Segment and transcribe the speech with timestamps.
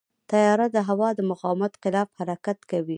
[0.29, 2.89] طیاره د هوا د مقاومت خلاف حرکت کوي.